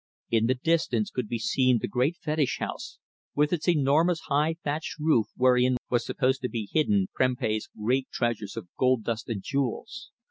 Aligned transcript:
In 0.31 0.47
the 0.47 0.55
distance 0.55 1.11
could 1.11 1.27
be 1.27 1.37
seen 1.37 1.77
the 1.77 1.87
great 1.87 2.17
fetish 2.17 2.57
house, 2.59 2.97
with 3.35 3.53
its 3.53 3.67
enormous 3.69 4.21
high 4.21 4.55
thatched 4.63 4.97
roof 4.97 5.27
wherein 5.35 5.77
was 5.91 6.03
supposed 6.03 6.41
to 6.41 6.49
be 6.49 6.69
hidden 6.73 7.05
Prempeh's 7.13 7.69
great 7.79 8.07
treasures 8.11 8.57
of 8.57 8.67
gold 8.79 9.03
dust 9.03 9.29
and 9.29 9.43
jewels. 9.43 10.09